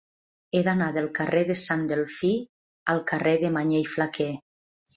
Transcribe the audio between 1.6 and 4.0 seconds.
Sant Delfí al carrer de Mañé i